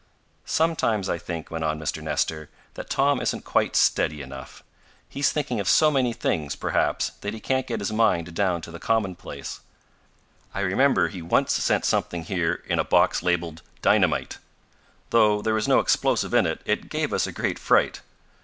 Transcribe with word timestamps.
"Sometimes 0.47 1.07
I 1.09 1.19
think," 1.19 1.51
went 1.51 1.63
on 1.63 1.79
Mr. 1.79 2.01
Nestor, 2.01 2.49
"that 2.73 2.89
Tom 2.89 3.21
isn't 3.21 3.45
quite 3.45 3.75
steady 3.75 4.23
enough. 4.23 4.63
He's 5.07 5.31
thinking 5.31 5.59
of 5.59 5.67
so 5.69 5.91
many 5.91 6.11
things, 6.11 6.55
perhaps, 6.55 7.11
that 7.21 7.35
he 7.35 7.39
can't 7.39 7.67
get 7.67 7.79
his 7.81 7.91
mind 7.93 8.33
down 8.33 8.61
to 8.61 8.71
the 8.71 8.79
commonplace. 8.79 9.59
I 10.55 10.61
remember 10.61 11.09
he 11.09 11.21
once 11.21 11.53
sent 11.53 11.85
something 11.85 12.23
here 12.23 12.63
in 12.65 12.79
a 12.79 12.83
box 12.83 13.21
labeled 13.21 13.61
'dynamite.' 13.83 14.39
Though 15.11 15.39
there 15.43 15.53
was 15.53 15.67
no 15.67 15.77
explosive 15.77 16.33
in 16.33 16.47
it, 16.47 16.61
it 16.65 16.89
gave 16.89 17.13
us 17.13 17.27
a 17.27 17.31
great 17.31 17.59
fright. 17.59 18.01